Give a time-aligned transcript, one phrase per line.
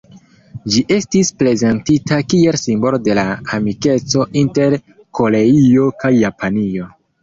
[0.75, 3.29] Ĝi estis prezentita kiel "simbolo de la
[3.61, 4.81] amikeco inter
[5.23, 6.95] Koreio kaj Japanio".